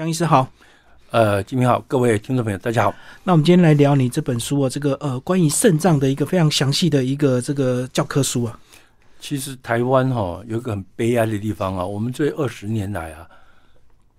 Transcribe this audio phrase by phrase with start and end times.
[0.00, 0.50] 江医师好，
[1.10, 2.94] 呃，金明好，各位听众朋友，大家好。
[3.22, 8.58] 那我们今天来聊你这本书啊，这个呃关于肾脏的一个非常详细的一个这个教科书啊。
[9.20, 13.28] 其实台湾哈有一个很悲哀的地方啊，我们这二十年来啊，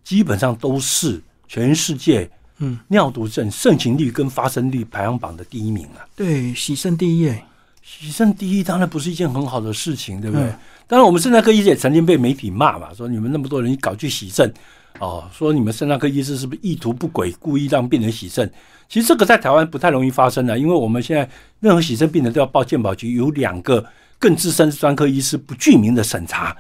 [0.04, 2.30] 基本上都是全世界
[2.60, 6.06] 嗯尿毒症盛行率跟发生率排行榜的第一名啊。
[6.16, 7.44] 对，喜肾第一哎，
[7.82, 10.46] 喜肾第一当然不是一件很好的事情，对不对？
[10.46, 14.54] 嗯当然，我们肾脏科医生也曾经被媒体骂嘛，说你们那么多人搞去洗肾，
[15.00, 18.52] 哦，说你们肾脏科医师是不是意图不轨，故意让病人洗肾？
[18.88, 21.28] 其实这个在台湾不太容易发生的，因为我们现在
[21.60, 23.84] 任何洗肾病人都要报健保局，有两个
[24.20, 26.56] 更资深的专科医师不具名的审查，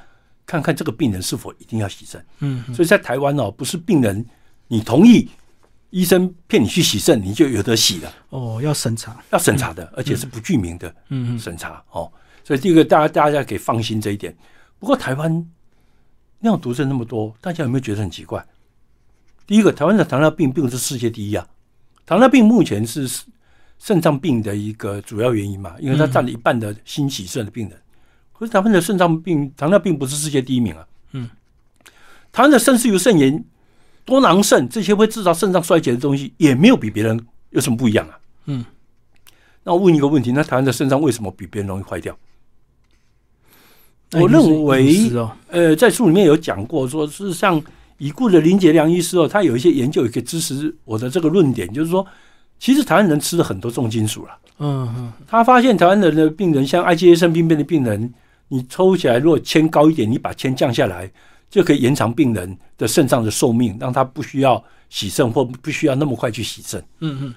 [0.45, 2.23] 看看这个病人是否一定要洗肾。
[2.39, 4.25] 嗯所以在台湾哦，不是病人
[4.67, 5.29] 你同意
[5.89, 10.87] 医生骗你去洗肾，你就有得洗了，哦要审查，要审查的，而且是不具名的。
[11.09, 12.09] 嗯嗯审查哦，
[12.45, 14.33] 所以第一个大家大家可以放心这一点。
[14.79, 15.45] 不过台湾
[16.41, 18.45] 尿毒症那么多，大家有没有觉得很奇怪？
[19.47, 21.47] 第一个，台湾的糖尿病并不是世界第一啊，
[22.05, 23.09] 糖尿病目前是
[23.79, 27.79] 肾脏病的一个主要原因嘛，因为它占了一半的新起肾的病人。
[28.33, 30.87] 可是台湾的肾脏病、糖尿病不是世界第一名啊。
[31.11, 31.29] 嗯，
[32.31, 33.43] 台湾的肾丝瘤、肾炎、
[34.05, 38.19] 多囊肾这些会制造肾脏衰竭的东西，也没有比别人有什么不一样啊。
[38.45, 38.65] 嗯，
[39.63, 42.17] 那我问一个问题：那台湾的肾脏为什么比别人容易坏掉？
[44.19, 47.61] 我认为哦，呃，在书里面有讲过，说事实上，
[47.97, 52.05] 已故的林杰良医师哦，他有一些研究也可以支持我的这个论点，就是说，
[52.59, 54.31] 其实台湾人吃了很多重金属了。
[54.59, 58.13] 嗯嗯他发现台湾人的病人，像 IgA 肾病变的病人，
[58.49, 61.09] 你抽起来如果铅高一点，你把铅降下来，
[61.49, 66.79] 就可以延长病人的肾脏的寿命，让他不需要洗肾或不需要那么快去洗肾。
[66.99, 67.35] 嗯嗯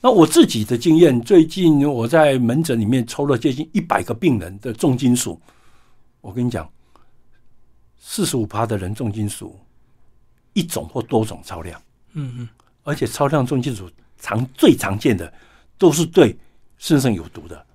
[0.00, 5.40] 那我自己的经验，最近我在门诊里面抽了接近一百个病人的重金属，
[6.24, 6.66] 我跟你讲，
[7.98, 9.60] 四十五趴的人重金属
[10.54, 11.78] 一种或多种超量，
[12.14, 12.48] 嗯嗯
[12.82, 15.30] 而且超量重金属常最常见的
[15.76, 16.34] 都是对
[16.78, 17.66] 肾上有毒的。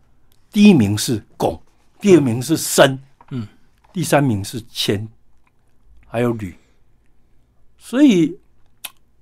[0.52, 1.60] 第一名是汞，
[2.02, 2.98] 第二名是砷，
[3.30, 3.48] 嗯，
[3.94, 5.08] 第三名是铅，
[6.08, 6.56] 还有铝。
[7.78, 8.36] 所以，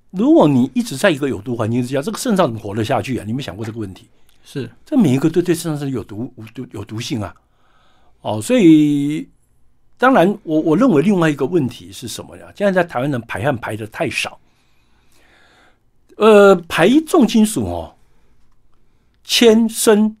[0.08, 3.24] 如果你一直在一个有毒环境之下，这个肾脏怎么活得下去啊？
[3.24, 4.08] 你有没有想过这个问题？
[4.42, 7.34] 是这每一个都对肾脏是有毒、无毒、有毒性啊。
[8.20, 9.28] 哦，所以
[9.96, 12.52] 当然我，我认为另外一个问题是什么呀？
[12.54, 14.38] 现在在台湾人排汗排的太少，
[16.16, 17.94] 呃，排重金属哦，
[19.24, 20.14] 铅、砷、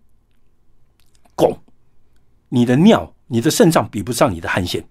[1.36, 1.56] 汞，
[2.48, 4.84] 你的尿、你的肾脏比不上你的汗腺。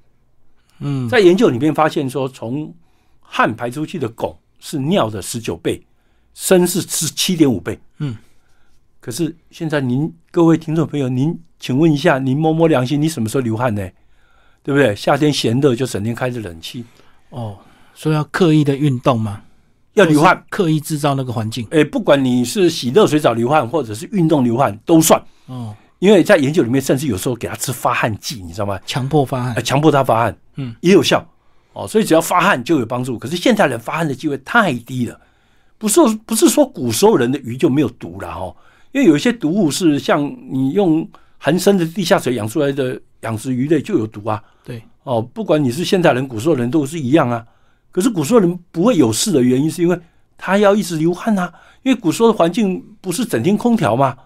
[0.80, 2.74] 嗯在研究里面发现说，从
[3.20, 5.82] 汗排出去的汞是尿的十九倍，
[6.34, 7.80] 砷是十七点五倍。
[7.98, 8.16] 嗯，
[9.08, 13.82] 可是现在您各位听众朋友，您请问一下，您摸摸良心，你什么时候流汗呢？
[14.62, 14.94] 对不对？
[14.98, 16.84] 夏天闲的就整天开着冷气，
[17.30, 17.58] 哦，
[17.94, 19.44] 所以要刻意的运动吗，
[19.94, 25.18] 要流汗。，刻意制造那个环境哎，不管你是洗热水澡流汗，或者是运动流汗，都算。
[25.46, 28.78] 哦，因为在研究里面，甚至有时候给他吃发汗剂，你知道吗？
[28.86, 31.26] 强迫发汗呃，强迫他发汗，嗯，也有效
[31.72, 31.88] 哦。
[31.88, 33.18] 所以只要发汗就有帮助。
[33.18, 35.18] 可是现在人发汗的机会太低了，
[35.78, 38.54] 不是不是说古时候人的鱼就没有毒了哦，
[38.92, 44.42] 因为有一些毒物是像你用含砷的地下水养出来的养殖鱼类就有毒啊。
[44.64, 47.46] 对，哦，不管你是现代人、古时候人都是一样啊。
[47.92, 50.00] 可是古时候人不会有事的原因，是因为
[50.38, 51.54] 他要一直流汗啊，
[51.84, 54.18] 因为古时候的环境不是整天空调嘛。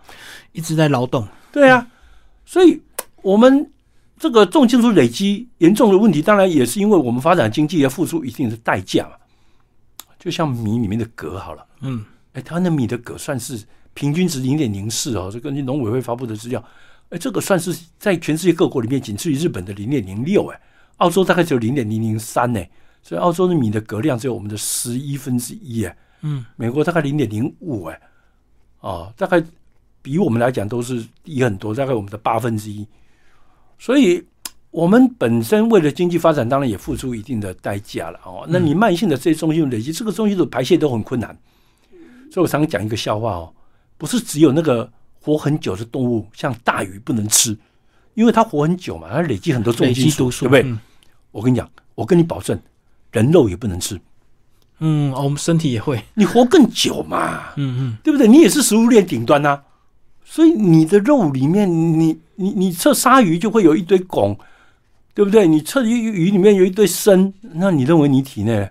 [0.54, 1.88] 一直在劳动，对啊，
[2.46, 2.82] 所以
[3.22, 3.72] 我们
[4.20, 9.12] 这个重金属累积严重的问题，当然也是因为我们发展经济要付出一定的代价嘛。
[10.20, 16.64] 就像米里面的镉好了，嗯哎，台湾的米的镉算是平均值零点零四哦，这根据农委会发布的资料，
[17.10, 20.62] 哎，这个算是在全世界各国里面仅次于日本的零点零六，哎，
[20.98, 22.64] 澳洲大概只有零点零零三呢，
[23.02, 28.02] 所以澳洲的米的格量只有我们的十一分之一，哎，嗯美国大概零点零五，哎，
[28.80, 29.44] 哦，大概
[30.02, 32.88] 比我们来讲都是低很多，大概我们的八分之一。
[33.78, 34.24] 所以，
[34.70, 38.46] 我们本身为了经济发展，当然也付出一定的代价了哦。
[38.48, 41.38] 那你慢性的这些中性累积，这个中性的排泄都很困难。
[42.32, 43.54] 所以我常常讲一个笑话哦，
[44.02, 47.56] 不是只有那个活很久的动物，像大鱼不能吃，
[48.16, 50.64] 因为它活很久嘛，它累积很多重金属，对不对？
[50.64, 50.80] 嗯
[51.30, 52.60] 我跟你讲，我跟你保证，
[53.12, 54.02] 人肉也不能吃，
[54.80, 57.54] 嗯，哦我们身体也会，你活更久嘛。
[57.58, 58.28] 嗯嗯，对不对？
[58.28, 59.62] 你也是食物链顶端呐、
[60.26, 64.36] 所以你的肉里面，你你你测鲨鱼就会有一堆汞，
[65.14, 65.48] 对不对？
[65.48, 68.68] 你测鱼鱼里面有一堆砷，那你认为你体内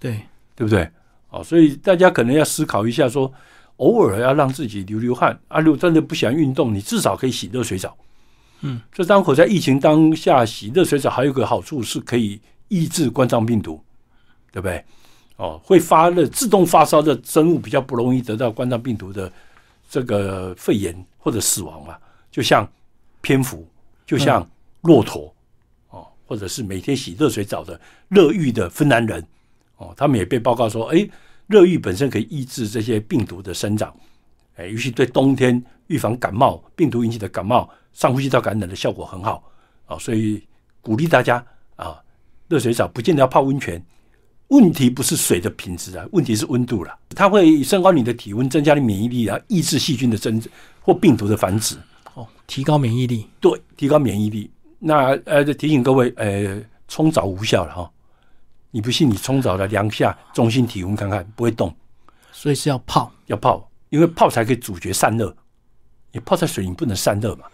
[0.00, 0.20] 对，
[0.56, 0.90] 对不对？
[1.30, 3.32] 哦，所以大家可能要思考一下说
[3.76, 5.60] 偶尔要让自己流流汗啊。
[5.60, 7.96] 如果真的不喜欢运动，你至少可以洗热水澡。
[8.62, 13.80] 嗯，这当口在疫情当下洗热水澡，还有一个好处是可以抑制冠状病毒，
[14.50, 14.84] 对不对？
[15.36, 19.30] 哦，会发热、自动发烧的生物比较不容易得到冠状病毒的
[19.90, 21.94] 这个肺炎或者死亡嘛。
[22.30, 22.66] 就像
[23.20, 23.66] 蝙蝠，
[24.06, 24.48] 就像
[24.80, 25.30] 骆驼，
[25.90, 29.22] 哦，或者是每天洗热水澡的热浴的芬兰人，
[29.76, 31.06] 哦，他们也被报告说，哎，
[31.46, 33.94] 热浴本身可以抑制这些病毒的生长，
[34.56, 39.42] 哎，尤其对冬天预防感冒、病毒引起的感冒、上呼吸道感染的效果很好，
[39.86, 40.42] 啊，所以
[40.80, 41.44] 鼓励大家
[41.76, 42.02] 啊，
[42.48, 43.82] 热水澡不见得要泡温泉。
[44.48, 46.96] 问题不是水的品质啊，问题是温度了。
[47.10, 50.40] 它会升高你的体温，增加你免疫力啊，抑制细菌的增
[50.80, 51.76] 或病毒的繁殖。
[52.14, 53.26] 哦，提高免疫力。
[53.40, 54.48] 对，提高免疫力。
[54.78, 57.90] 那呃，提醒各位，呃，冲澡无效了哈。
[58.70, 61.74] 你不信，你冲澡了量下中心体温看看，不会动。
[62.32, 65.34] 所以是要泡，要泡，因为泡才可以阻绝散热。
[66.12, 67.44] 你泡在水里不能散热嘛。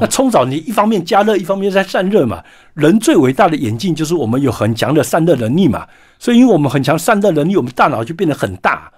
[0.00, 2.42] 那冲澡，你一方面加热，一方面在散热嘛。
[2.74, 5.86] 人最伟大的眼镜就是我们有很强的散热能力嘛。
[6.18, 8.92] 所以，因为我们很强散热能力，我们大脑就变得很大。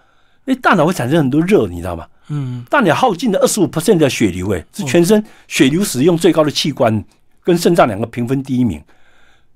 [0.44, 2.06] 因为大脑会产生很多热，你知道吗？
[2.28, 2.62] 嗯。
[2.68, 7.02] 大脑耗尽了二十五 percent 的血流，哎，是全身血流使用最高的器官，
[7.42, 8.82] 跟肾脏两个平分第一名。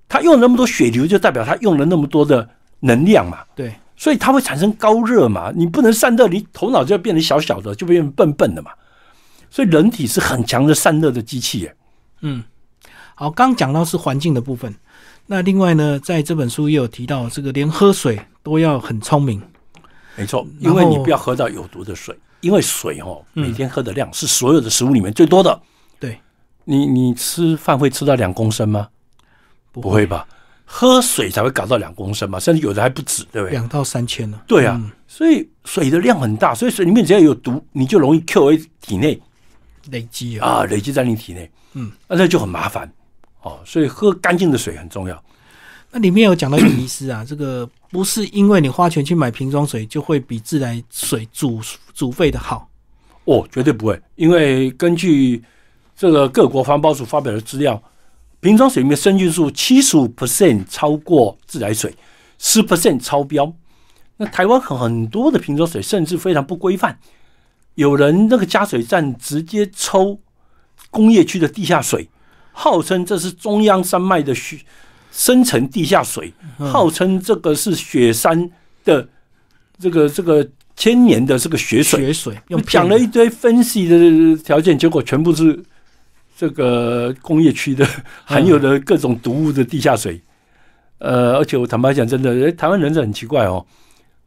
[0.09, 2.49] 它用了那么多血流，就代表它用了那么多的
[2.81, 3.39] 能量嘛。
[3.55, 3.75] 对。
[3.97, 5.53] 所以它会产生高热嘛。
[5.55, 8.71] 你不能散热，你头脑就要变成小小的，就变成笨笨的嘛。
[9.51, 11.75] 所以人体是很强的散热的机器耶。
[12.21, 12.45] 嗯，
[13.15, 14.73] 好，刚讲到是环境的部分，
[15.27, 19.43] 那另外呢，在这本书也有提到，这个连喝水都要很聪明。
[20.15, 25.61] 没错，因为你不要喝到有毒的水，因为水哦，每天喝的量是所有的食物里面最多的。
[25.99, 26.21] 对，
[26.65, 28.89] 你你吃饭会吃到两公升吗？
[29.73, 30.27] 不会吧？
[30.65, 33.53] 喝水才会搞到两公升嘛，甚至有的还不止，对不对？
[33.53, 34.39] 两到三千呢？
[34.47, 39.21] 对啊，所以水的量很大，所以水里面只要有毒，你就容易 Q A 体内。
[39.91, 42.93] 累积啊，啊，累积在你体内，嗯，那这就很麻烦
[43.41, 43.59] 哦。
[43.65, 45.25] 所以喝干净的水很重要。
[45.91, 51.59] 那里面有讲到一个迷思啊，这个不是因为你花钱去买瓶装水就会比自来水煮
[51.95, 52.69] 煮沸的好
[53.25, 53.99] 哦，绝对不会。
[54.17, 55.43] 因为根据
[55.97, 57.83] 这个各国环保署发表的资料，
[58.41, 61.95] 瓶装水里面生菌数七十五 percent 超过自来水，
[62.39, 63.53] 十 percent 超标。
[64.17, 66.99] 那台湾很很多的瓶装水甚至非常不规范。
[67.75, 70.19] 有人那个加水站直接抽
[70.91, 72.09] 工业区的地下水，
[72.53, 74.59] 号称这是中央山脉的雪
[75.13, 78.51] 深层地下水，号称这个是雪山
[78.85, 79.09] 的
[79.79, 82.07] 这个这个千年的这个雪水。
[82.07, 85.63] 雪水用讲了一堆分析的条件，结果全部是
[86.39, 87.85] 这个工业区的
[88.25, 90.21] 含有的各种毒物的地下水。
[90.99, 93.67] 呃，而且我坦白讲，真的，台湾人是很奇怪哦。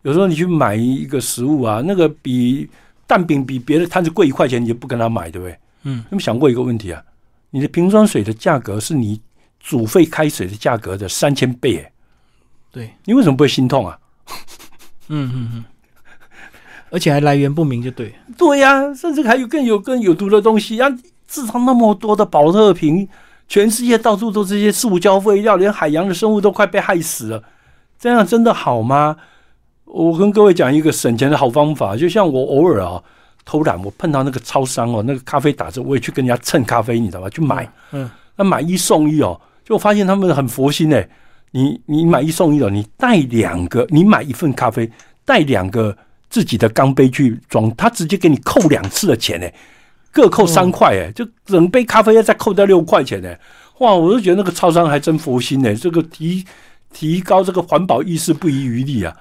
[0.01, 2.69] 有时候你去买一个食物啊，那个比
[3.07, 5.57] 蛋饼比别的摊子贵一块钱，你就不跟他买，对不对？
[5.83, 7.01] 嗯，有没有想过一个问题啊？
[7.49, 9.21] 你的瓶装水的价格是你
[9.61, 11.91] 煮沸开水的价格的三千倍，哎，
[12.71, 13.97] 对，你为什么不会心痛啊？
[15.07, 15.65] 嗯嗯嗯，
[16.89, 20.89] 而且还来源不明，就对，对呀，甚至还有更有更有毒的东西啊！
[21.31, 23.07] 制造那么多的保特瓶，
[23.48, 27.42] 全世界到处都这些塑胶废料，连海洋的生物都快被害死了，
[27.98, 29.16] 这样真的好吗？
[29.86, 33.01] 我跟各位讲一个省钱的好方法，就像我偶尔啊
[33.45, 37.30] 偷懒，我碰到那个超商哦，那个咖啡打折，我也去跟人家蹭咖啡，你知道吧？
[37.30, 41.10] 去买，嗯，那买一送一哦，就发现他们很佛心哎，
[41.51, 44.92] 你你买一送一哦，你带两个，你买一份咖啡，
[45.24, 45.98] 带两个
[46.30, 49.54] 自己的钢杯去装，他直接给你扣两次的钱哎，
[50.11, 53.39] 各扣三块哎，就整杯咖啡要再扣掉六块钱哎，
[53.80, 56.45] 哇，我就觉得那个超商还真佛心哎，这个提
[56.94, 59.15] 提高这个环保意识不遗余力啊。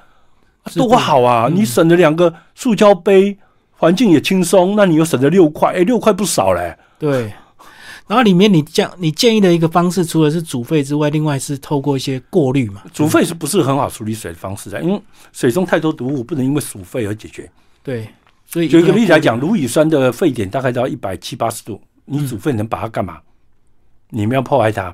[0.75, 1.49] 多好啊！
[1.50, 3.37] 你省了两个塑胶杯，
[3.73, 6.76] 环境也轻松，那你又省了六块，哎，六块不少嘞。
[6.99, 7.32] 对。
[8.06, 12.82] 然后里面你讲你建议的一个方式，除了是煮沸之外，另外是透过一些过滤嘛？
[12.92, 14.80] 煮沸是不是很好处理水的方式啊？
[14.82, 15.00] 因为
[15.32, 17.50] 水中太多毒物，不能因为煮沸而解决。
[17.82, 18.06] 对。
[18.50, 23.21] 所以举个例子来讲，氯乙酸的沸点大概到一百七八十度，你煮沸能把它干嘛？
[24.09, 24.92] 你们要破坏它。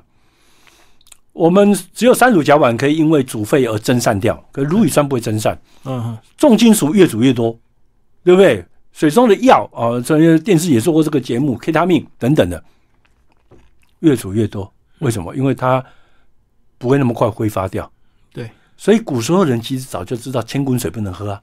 [1.33, 5.59] 我们只有三乳甲烷可以因为煮沸而蒸散掉，可氯乙酸不会蒸散。
[5.85, 7.59] 嗯，重金属越煮越多，
[8.23, 8.63] 对不对？
[8.91, 12.63] 水中的药啊，这些电视也做过这个节目，K 他命等等的，
[14.01, 14.71] 越煮越多。
[14.99, 15.35] 为什么？
[15.35, 15.83] 因为它
[16.77, 17.91] 不会那么快挥发掉。
[18.31, 21.41] 对，所以古时候人其实早就知道千滚水不能喝啊，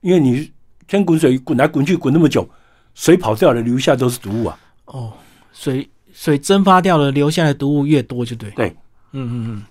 [0.00, 0.50] 因为你
[0.92, 2.46] 千滚水滚来滚去滚那么久，
[2.94, 4.58] 水跑掉了，留下都是毒物啊。
[4.84, 5.10] 哦，
[5.54, 8.50] 水水蒸发掉了，留下的毒物越多就对。
[8.50, 8.68] 对。
[9.12, 9.62] 嗯嗯嗯，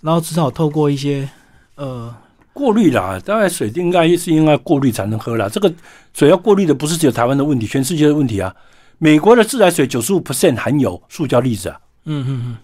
[0.00, 1.28] 然后至少透过一些
[1.74, 2.14] 呃
[2.54, 5.46] 过滤啦，当然水应该是应该过滤才能喝啦。
[5.46, 5.70] 这个
[6.14, 8.56] 水要过滤的不是只有台湾的问题，全世界的问题啊。
[8.96, 11.78] 美国的自来水九十五 percent 含有塑胶粒子啊。
[12.06, 12.56] 嗯嗯嗯。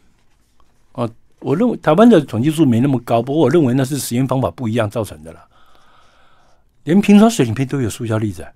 [0.93, 5.45] 哦，我认为台湾的统计数没那么高，不过我认为那是实验方法不一样造成的啦。
[6.85, 8.47] 连瓶装水里面都有塑胶粒子，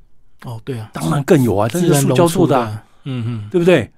[0.44, 3.90] 哦，对啊，当然更有啊，这是塑胶做的、啊，嗯嗯，对不对？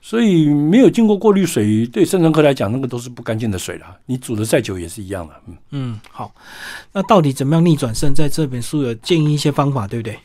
[0.00, 3.86] 所以没有经过过滤水，对肾脏科来讲，那个都是不干净的水了。
[4.04, 5.34] 你煮的再久也是一样的。
[5.46, 6.34] 嗯，嗯，好，
[6.92, 8.12] 那到底怎么样逆转肾？
[8.14, 10.18] 在这本书有建议一些方法，对不对？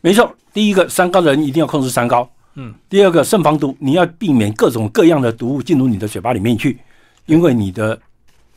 [0.00, 0.34] 没错。
[0.54, 2.26] 第一个，三高的人一定要控制三高。
[2.54, 2.74] 嗯。
[2.88, 6.78] 第二个，肾防毒，你要避免各种各样的毒物进入你的嘴巴里面去，
[7.26, 8.00] 因为你的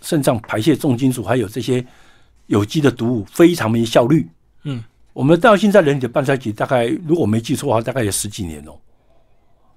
[0.01, 1.85] 肾脏排泄重金属还有这些
[2.47, 4.27] 有机的毒物非常没效率。
[4.63, 4.83] 嗯，
[5.13, 8.73] 我们到现在人体的半衰期大概，如果我没记错的话，大概有十几年哦。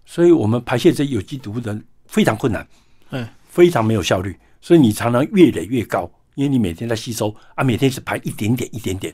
[0.05, 2.67] 所以我们排泄这有机毒物的非常困难，
[3.11, 9.13] 嗯，非常没有效率，所以你常常越累越高，因为你每天在吸收啊，每天只排一点点一点点，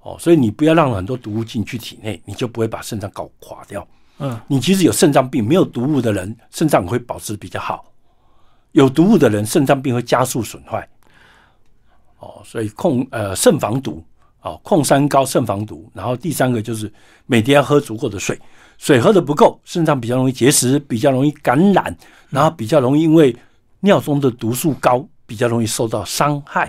[0.00, 3.86] 哦，所以你不要让很多毒物进去体内，你就不会把肾脏搞垮掉。
[4.20, 7.84] 嗯，你即使有肾脏病，没有毒物的人，肾脏会保持比较好；
[8.72, 10.88] 有毒物的人，肾脏病会加速损坏。
[12.18, 14.02] 哦，所以控呃肾防毒
[14.42, 16.92] 哦，控三高肾防毒，然后第三个就是
[17.26, 18.38] 每天要喝足够的水，
[18.76, 21.96] 水喝的不够，肾脏比较容易结石，比较容易感染，
[22.30, 23.34] 然后比较容易因为
[23.80, 26.66] 尿中的毒素高，比较容易受到伤害。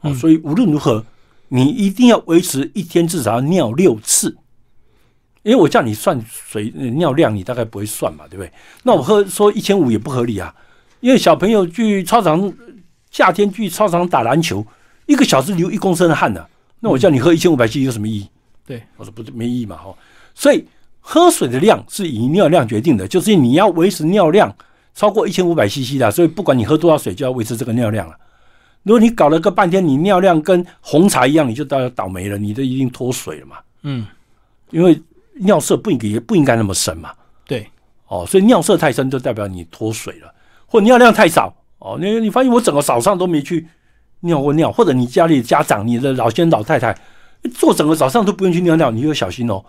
[0.00, 1.04] 哦，嗯所以无论如何，
[1.48, 4.36] 你一定要维持一天至少要尿六次。
[5.42, 8.52] 因为我叫你算水呃尿量，你大概不会算嘛，对不对？
[8.84, 10.54] 那我喝说一千五也不合理啊，
[11.00, 12.52] 因为小朋友去操场，
[13.10, 14.64] 夏天去操场打篮球，
[15.12, 16.44] 一个小时流一公升的汗呢、
[16.80, 18.28] 那我叫你喝一千五百 cc 有什么意义？
[18.66, 19.94] 对，我说不对，没意义嘛，哈。
[20.34, 20.64] 所以
[21.00, 24.54] 喝水的量是以尿量决定的，就是你要维持尿量
[24.94, 28.16] 超过一千五百 cc 的，所以不管你喝多少水，就要维持这个尿量了。
[28.84, 34.06] 如果你搞了个半天，你尿量跟红茶一样，你就倒倒霉了，你都一定脱水了嘛，嗯，
[34.70, 35.00] 因为
[35.34, 37.12] 尿色不应该不应该那么深嘛。
[37.46, 37.68] 对，
[38.08, 40.34] 哦，所以尿色太深就代表你脱水了，
[40.66, 41.96] 或尿量太少哦。
[42.00, 43.66] 你你发现我整个早上都没去
[44.22, 46.96] 尿过尿，或者你家里的家长、你的老先老太太
[47.54, 49.64] 坐整个早上都不用去尿尿，你就要小心哦。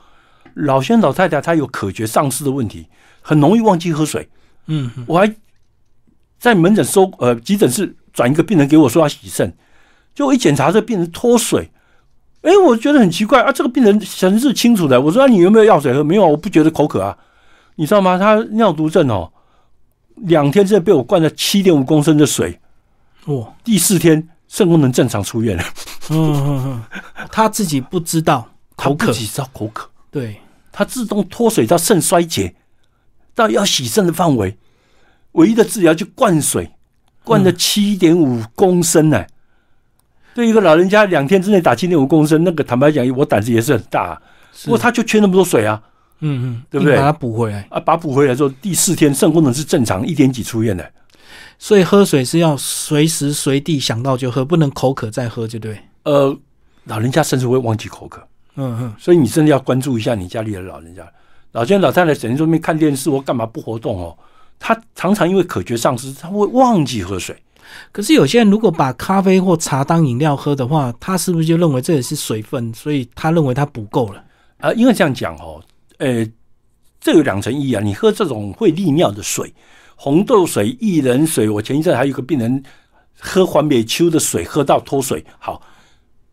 [0.56, 2.88] 老先老太太她有可觉丧失的问题，
[3.22, 4.30] 很容易忘记喝水。
[4.68, 5.36] 嗯嗯我还
[6.40, 9.54] 在门诊收呃急诊室转一个病人给我说要洗肾，
[10.14, 11.72] 就我一检查这病人脱水，
[12.44, 16.04] 哎，我觉得很奇怪啊，这个病人神志清楚的，我说、啊、你有没有药水喝？
[16.04, 17.18] 没有啊，我不觉得口渴啊，
[17.76, 18.18] 你知道吗？
[18.18, 19.32] 他尿毒症哦，
[20.16, 22.60] 两天之内被我灌了七点五公升的水，
[23.26, 25.64] 哇，第四天肾功能正常出院了，
[26.12, 29.08] 嗯嗯嗯，他自己不知道口渴。
[29.08, 30.40] 他不，只知道口渴，对，
[30.72, 32.54] 他自动脱水到肾衰竭，
[33.34, 34.56] 到要洗肾的范围，
[35.32, 36.70] 唯一的治疗就灌水，
[37.24, 39.26] 灌了七点五公升呢、
[40.36, 44.22] 对一个老人家两天之内打七点五公升，那个坦白讲，我胆子也是很大、啊。
[44.66, 45.82] 不过他就缺那么多水啊，
[46.20, 46.96] 嗯嗯，对不对？
[46.96, 47.66] 把它补回来。
[47.72, 50.88] 啊，把它补回来之后，第四天肾功能是正常，一点几出院的。
[51.64, 55.80] 所以喝水是要随时随地想到就喝，不能口渴再喝，就对。
[56.04, 56.38] 呃，
[56.84, 58.22] 老人家甚至会忘记口渴，
[58.56, 61.10] 嗯嗯，所以你真的要关注一下你家里的老人家。
[61.54, 64.14] 老先生、老太太整天在那边看电视或干嘛不活动哦，
[64.60, 67.34] 他常常因为口觉丧失，他会忘记喝水。
[67.94, 74.22] 可是有些人如果把咖啡或茶当饮料喝的话，他是不是就认为这也是水分，所以他认为他补够了？
[74.58, 75.64] 啊，因为这样讲哦，
[76.00, 76.28] 呃，
[77.00, 77.82] 这有两层意义啊。
[77.82, 79.54] 你喝这种会利尿的水，
[80.04, 82.62] 红豆水、薏仁水，我前一阵还有一个病人
[83.18, 85.26] 喝黄美秋的水，喝到脱水。
[85.40, 85.62] 好，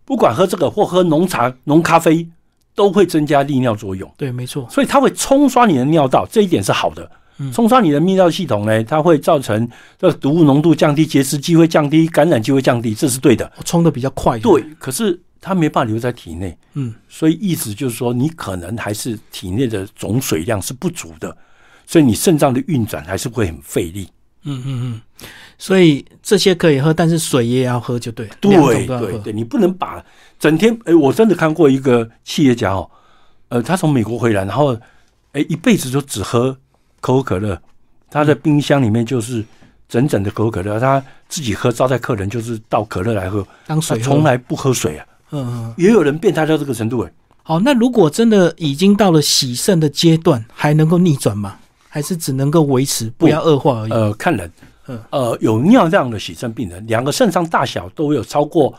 [0.04, 2.28] 不管喝这个或喝浓茶、浓咖啡，
[2.74, 4.66] 都会增加利尿作用，对，没错。
[4.68, 7.08] 所以它会冲刷你的尿道，这一点是好的。
[7.38, 13.48] 嗯冲刷你的泌尿系统呢，它会造成这个毒物浓度降低，结石机会降低，感染机会降低，这是对的。
[13.56, 14.36] 我冲的比较快。
[14.40, 16.58] 对，可是它没办法留在体内。
[16.74, 21.34] 嗯，所以意思就是说，你可能还是体内的总水量是不足的，
[21.90, 24.08] 所以你肾脏的运转还是会很费力。
[24.44, 25.26] 嗯嗯嗯，
[25.58, 28.32] 所以这些可以喝，但是水也要喝，就对了。
[28.40, 28.86] 对。
[28.86, 30.00] 对对，你不能把
[30.38, 32.88] 整天，哎，我真的看过一个企业家哦，
[33.48, 34.78] 呃，他从美国回来，然后
[35.32, 36.56] 哎一辈子就只喝
[37.00, 37.60] 可口可乐，
[38.08, 39.44] 他的冰箱里面就是
[39.88, 44.04] 整整的可口可乐，他自己喝，招待客人就是倒可乐来喝，他当水喝。
[44.04, 45.04] 从来不喝水啊。
[45.32, 45.74] 嗯嗯。
[45.76, 51.56] 也有人变态到这个程度，哎，好，那如果真的已经到了洗肾的阶段，还能够逆转吗？
[51.92, 53.90] 还是只能够维持，不要恶化而已？
[53.90, 54.50] 呃，看人
[54.86, 58.72] 嗯，呃，有尿量的洗肾病人，两个肾脏大小都有超过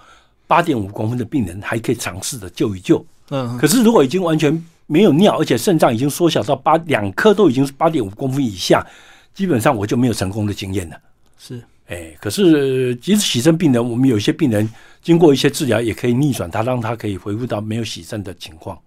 [0.47, 3.05] 八点五公分的病人，还可以尝试的救一救。
[3.29, 8.85] 嗯，可是如果已经完全没有尿，而且肾脏已经缩小到八两颗都已经是八点五公分以下，
[9.33, 10.95] 基本上我就没有成功的经验了。
[11.37, 11.61] 是。
[11.87, 14.67] 哎，可是即使洗肾病人，我们有一些病人
[15.01, 18.77] 经过一些治疗，也可以逆转它，让它可以恢复到没有洗肾的情况。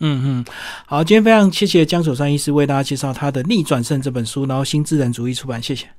[0.00, 0.44] 嗯嗯，
[0.86, 5.94] 好，今天非常谢谢江守山医师为大家介绍他的《逆转胜》这本书，然后新自然主义出版，谢谢。